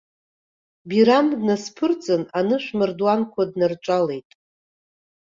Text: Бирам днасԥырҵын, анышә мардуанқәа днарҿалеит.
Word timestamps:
Бирам 0.89 1.27
днасԥырҵын, 1.39 2.23
анышә 2.37 2.69
мардуанқәа 2.77 3.43
днарҿалеит. 3.51 4.29